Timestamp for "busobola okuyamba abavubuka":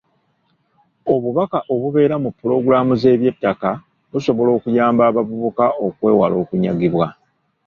4.11-5.65